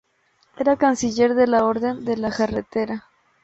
Era 0.57 0.75
canciller 0.77 1.35
de 1.35 1.45
la 1.45 1.63
Orden 1.63 2.03
de 2.05 2.17
la 2.17 2.31
Jarretera. 2.31 3.03